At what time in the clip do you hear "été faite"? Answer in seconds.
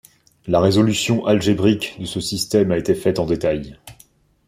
2.79-3.19